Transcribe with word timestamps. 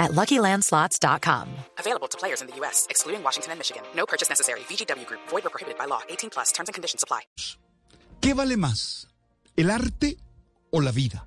at 0.00 0.10
LuckyLandSlots.com. 0.12 1.46
Available 1.78 2.08
to 2.08 2.18
players 2.18 2.40
in 2.42 2.48
the 2.48 2.56
U.S., 2.56 2.88
excluding 2.90 3.22
Washington 3.22 3.52
and 3.52 3.60
Michigan. 3.60 3.82
No 3.94 4.06
purchase 4.06 4.28
necessary. 4.28 4.60
VGW 4.60 5.06
Group. 5.06 5.20
Void 5.28 5.46
or 5.46 5.50
prohibited 5.50 5.78
by 5.78 5.86
law. 5.86 6.00
18 6.08 6.30
plus. 6.30 6.50
Terms 6.50 6.68
and 6.68 6.74
conditions 6.74 7.04
apply. 7.04 7.20
¿Qué 8.20 8.34
vale 8.34 8.56
más, 8.56 9.06
el 9.56 9.70
arte 9.70 10.18
o 10.70 10.80
la 10.80 10.90
vida? 10.90 11.26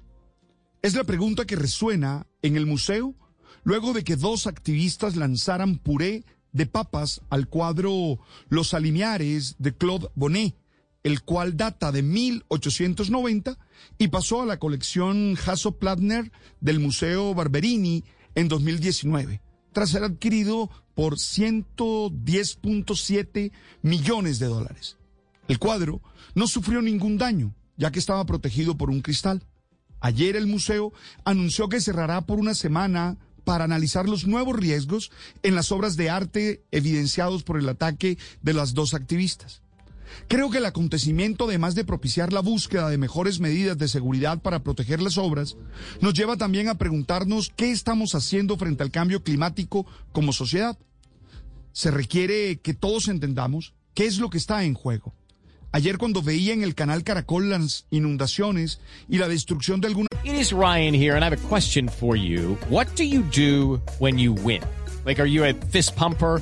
Es 0.83 0.95
la 0.95 1.05
pregunta 1.05 1.45
que 1.45 1.55
resuena 1.55 2.27
en 2.41 2.57
el 2.57 2.65
museo 2.65 3.15
luego 3.63 3.93
de 3.93 4.03
que 4.03 4.15
dos 4.15 4.47
activistas 4.47 5.15
lanzaran 5.15 5.77
puré 5.77 6.25
de 6.51 6.65
papas 6.65 7.21
al 7.29 7.47
cuadro 7.47 8.19
Los 8.49 8.73
Alineares 8.73 9.55
de 9.57 9.75
Claude 9.75 10.09
Bonnet, 10.13 10.55
el 11.03 11.23
cual 11.23 11.57
data 11.57 11.91
de 11.91 12.03
1890 12.03 13.57
y 13.97 14.09
pasó 14.09 14.41
a 14.41 14.45
la 14.45 14.59
colección 14.59 15.35
Hasso-Plattner 15.35 16.31
del 16.59 16.79
Museo 16.79 17.33
Barberini 17.33 18.03
en 18.35 18.47
2019, 18.47 19.41
tras 19.71 19.89
ser 19.89 20.03
adquirido 20.03 20.69
por 20.95 21.15
110.7 21.15 23.51
millones 23.81 24.39
de 24.39 24.47
dólares. 24.47 24.97
El 25.47 25.59
cuadro 25.59 26.01
no 26.35 26.47
sufrió 26.47 26.81
ningún 26.81 27.17
daño, 27.17 27.55
ya 27.77 27.91
que 27.91 27.99
estaba 27.99 28.25
protegido 28.25 28.77
por 28.77 28.89
un 28.89 29.01
cristal. 29.01 29.43
Ayer 29.99 30.35
el 30.35 30.47
museo 30.47 30.93
anunció 31.25 31.69
que 31.69 31.81
cerrará 31.81 32.21
por 32.21 32.39
una 32.39 32.53
semana 32.53 33.17
para 33.43 33.65
analizar 33.65 34.07
los 34.07 34.25
nuevos 34.25 34.55
riesgos 34.55 35.11
en 35.43 35.55
las 35.55 35.71
obras 35.71 35.97
de 35.97 36.09
arte 36.09 36.63
evidenciados 36.71 37.43
por 37.43 37.57
el 37.57 37.69
ataque 37.69 38.17
de 38.41 38.53
las 38.53 38.73
dos 38.73 38.93
activistas. 38.93 39.61
Creo 40.27 40.49
que 40.49 40.59
el 40.59 40.65
acontecimiento, 40.65 41.45
además 41.45 41.75
de 41.75 41.85
propiciar 41.85 42.33
la 42.33 42.41
búsqueda 42.41 42.89
de 42.89 42.97
mejores 42.97 43.39
medidas 43.39 43.77
de 43.77 43.87
seguridad 43.87 44.41
para 44.41 44.63
proteger 44.63 45.01
las 45.01 45.17
obras, 45.17 45.57
nos 46.01 46.13
lleva 46.13 46.37
también 46.37 46.69
a 46.69 46.77
preguntarnos 46.77 47.51
qué 47.55 47.71
estamos 47.71 48.15
haciendo 48.15 48.57
frente 48.57 48.83
al 48.83 48.91
cambio 48.91 49.23
climático 49.23 49.85
como 50.11 50.33
sociedad. 50.33 50.77
Se 51.71 51.91
requiere 51.91 52.59
que 52.59 52.73
todos 52.73 53.07
entendamos 53.07 53.73
qué 53.93 54.05
es 54.05 54.19
lo 54.19 54.29
que 54.29 54.37
está 54.37 54.63
en 54.63 54.73
juego. 54.73 55.13
Ayer 55.71 55.97
cuando 55.97 56.21
veía 56.21 56.53
en 56.53 56.61
el 56.61 56.75
canal 56.75 57.03
Caracol 57.03 57.49
las 57.49 57.87
inundaciones 57.89 58.79
y 59.09 59.17
la 59.17 59.27
destrucción 59.27 59.81
de 59.81 59.87
algunas... 59.87 60.07
It 60.23 60.35
is 60.35 60.51
Ryan 60.51 60.93
here 60.93 61.15
and 61.15 61.23
I 61.23 61.25
have 61.25 61.33
a 61.33 61.49
question 61.49 61.89
for 61.89 62.15
you. 62.15 62.57
What 62.69 62.89
do 62.95 63.03
you 63.03 63.23
do 63.23 63.81
when 63.97 64.19
you 64.19 64.33
win? 64.33 64.61
Like, 65.03 65.19
are 65.19 65.27
you 65.27 65.43
a 65.43 65.53
fist 65.71 65.95
pumper? 65.95 66.41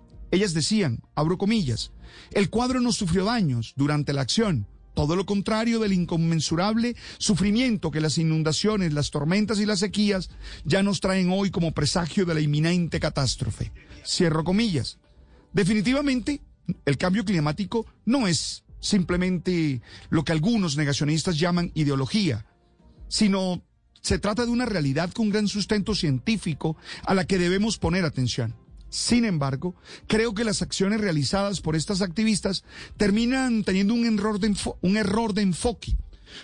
Ellas 0.31 0.53
decían, 0.53 1.01
abro 1.13 1.37
comillas, 1.37 1.91
el 2.31 2.49
cuadro 2.49 2.79
no 2.79 2.91
sufrió 2.91 3.25
daños 3.25 3.73
durante 3.75 4.13
la 4.13 4.21
acción, 4.21 4.65
todo 4.93 5.15
lo 5.15 5.25
contrario 5.25 5.79
del 5.79 5.93
inconmensurable 5.93 6.95
sufrimiento 7.17 7.91
que 7.91 8.01
las 8.01 8.17
inundaciones, 8.17 8.93
las 8.93 9.11
tormentas 9.11 9.59
y 9.59 9.65
las 9.65 9.79
sequías 9.79 10.29
ya 10.65 10.83
nos 10.83 10.99
traen 10.99 11.31
hoy 11.31 11.51
como 11.51 11.71
presagio 11.71 12.25
de 12.25 12.33
la 12.33 12.41
inminente 12.41 12.99
catástrofe. 12.99 13.71
Cierro 14.05 14.43
comillas. 14.43 14.97
Definitivamente, 15.53 16.41
el 16.85 16.97
cambio 16.97 17.25
climático 17.25 17.85
no 18.05 18.27
es 18.27 18.63
simplemente 18.79 19.81
lo 20.09 20.23
que 20.23 20.31
algunos 20.31 20.75
negacionistas 20.75 21.39
llaman 21.39 21.71
ideología, 21.75 22.45
sino 23.07 23.63
se 24.01 24.19
trata 24.19 24.45
de 24.45 24.51
una 24.51 24.65
realidad 24.65 25.11
con 25.11 25.29
gran 25.29 25.47
sustento 25.47 25.93
científico 25.93 26.75
a 27.05 27.13
la 27.13 27.25
que 27.25 27.37
debemos 27.37 27.77
poner 27.77 28.05
atención. 28.05 28.55
Sin 28.91 29.23
embargo, 29.23 29.73
creo 30.05 30.33
que 30.33 30.43
las 30.43 30.61
acciones 30.61 30.99
realizadas 30.99 31.61
por 31.61 31.77
estas 31.77 32.01
activistas 32.01 32.65
terminan 32.97 33.63
teniendo 33.63 33.93
un 33.93 34.05
error 34.05 34.37
de, 34.37 34.53
un 34.81 34.97
error 34.97 35.33
de 35.33 35.43
enfoque. 35.43 35.95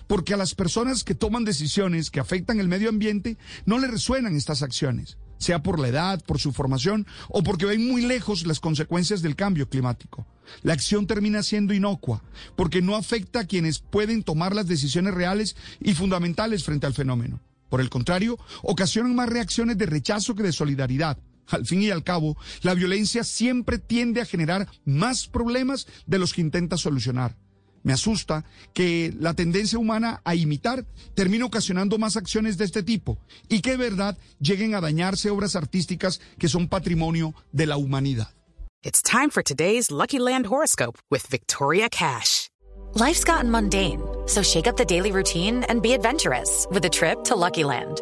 Porque 0.08 0.34
a 0.34 0.38
las 0.38 0.56
personas 0.56 1.04
que 1.04 1.14
toman 1.14 1.44
decisiones 1.44 2.10
que 2.10 2.22
afectan 2.22 2.62
el 2.62 2.70
medio 2.70 2.88
ambiente 2.88 3.38
no 3.66 3.80
les 3.80 3.92
resuenan 3.92 4.38
estas 4.38 4.64
acciones, 4.64 5.18
sea 5.38 5.62
por 5.62 5.78
la 5.78 5.90
edad, 5.90 6.24
por 6.24 6.40
su 6.40 6.54
formación 6.54 7.06
o 7.28 7.44
porque 7.44 7.66
ven 7.66 7.86
muy 7.86 8.02
lejos 8.02 8.48
las 8.48 8.62
consecuencias 8.62 9.22
del 9.22 9.36
cambio 9.36 9.68
climático. 9.68 10.26
La 10.64 10.72
acción 10.72 11.06
termina 11.06 11.44
siendo 11.44 11.74
inocua 11.74 12.24
porque 12.56 12.82
no 12.82 12.96
afecta 12.96 13.42
a 13.42 13.46
quienes 13.46 13.80
pueden 13.80 14.24
tomar 14.24 14.56
las 14.56 14.68
decisiones 14.68 15.14
reales 15.14 15.58
y 15.82 15.96
fundamentales 15.96 16.64
frente 16.64 16.88
al 16.88 16.94
fenómeno. 16.94 17.42
Por 17.68 17.82
el 17.82 17.90
contrario, 17.90 18.40
ocasionan 18.64 19.16
más 19.16 19.28
reacciones 19.28 19.78
de 19.78 19.86
rechazo 19.86 20.34
que 20.34 20.44
de 20.44 20.54
solidaridad. 20.54 21.18
Al 21.48 21.66
fin 21.66 21.82
y 21.82 21.90
al 21.90 22.04
cabo, 22.04 22.38
la 22.62 22.74
violencia 22.74 23.24
siempre 23.24 23.78
tiende 23.78 24.22
a 24.22 24.26
generar 24.26 24.68
más 24.86 25.28
problemas 25.28 25.88
de 26.06 26.20
los 26.20 26.34
que 26.34 26.42
intenta 26.42 26.78
solucionar. 26.78 27.36
Me 27.84 27.94
asusta 27.94 28.44
que 28.74 29.14
la 29.18 29.34
tendencia 29.34 29.80
humana 29.80 30.22
a 30.26 30.36
imitar 30.36 30.86
termine 31.14 31.46
ocasionando 31.46 31.98
más 31.98 32.18
acciones 32.18 32.58
de 32.58 32.66
este 32.66 32.84
tipo 32.84 33.18
y 33.48 33.62
que 33.62 33.72
de 33.72 33.78
verdad 33.78 34.18
lleguen 34.40 34.76
a 34.76 34.82
dañarse 34.82 35.30
obras 35.30 35.56
artísticas 35.56 36.20
que 36.38 36.50
son 36.50 36.68
patrimonio 36.68 37.34
de 37.54 37.66
la 37.66 37.78
humanidad. 37.78 38.28
It's 38.84 39.02
time 39.02 39.30
for 39.30 39.42
today's 39.42 39.90
Lucky 39.90 40.20
Land 40.20 40.48
horoscope 40.48 40.98
with 41.10 41.26
Victoria 41.28 41.90
Cash. 41.90 42.50
Life's 42.94 43.24
gotten 43.24 43.50
mundane, 43.50 44.02
so 44.28 44.42
shake 44.42 44.68
up 44.68 44.76
the 44.76 44.86
daily 44.86 45.12
routine 45.12 45.64
and 45.70 45.82
be 45.82 45.94
adventurous 45.94 46.68
with 46.70 46.86
a 46.86 46.90
trip 46.90 47.24
to 47.26 47.36
Lucky 47.36 47.64
Land. 47.64 48.02